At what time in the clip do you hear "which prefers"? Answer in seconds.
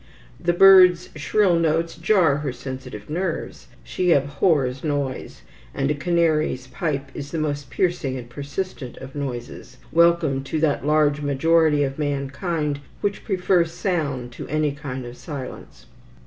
13.01-13.73